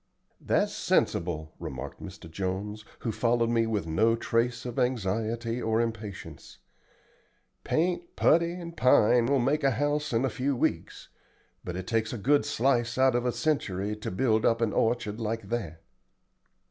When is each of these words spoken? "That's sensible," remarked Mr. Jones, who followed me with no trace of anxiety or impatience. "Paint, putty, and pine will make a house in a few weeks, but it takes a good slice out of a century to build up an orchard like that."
"That's 0.43 0.73
sensible," 0.73 1.53
remarked 1.59 2.01
Mr. 2.01 2.27
Jones, 2.27 2.83
who 3.01 3.11
followed 3.11 3.51
me 3.51 3.67
with 3.67 3.85
no 3.85 4.15
trace 4.15 4.65
of 4.65 4.79
anxiety 4.79 5.61
or 5.61 5.79
impatience. 5.79 6.57
"Paint, 7.63 8.15
putty, 8.15 8.53
and 8.53 8.75
pine 8.75 9.27
will 9.27 9.37
make 9.37 9.63
a 9.63 9.69
house 9.69 10.11
in 10.11 10.25
a 10.25 10.29
few 10.31 10.55
weeks, 10.55 11.09
but 11.63 11.75
it 11.75 11.85
takes 11.85 12.11
a 12.13 12.17
good 12.17 12.45
slice 12.45 12.97
out 12.97 13.13
of 13.13 13.27
a 13.27 13.31
century 13.31 13.95
to 13.97 14.09
build 14.09 14.43
up 14.43 14.59
an 14.59 14.73
orchard 14.73 15.19
like 15.19 15.49
that." 15.49 15.83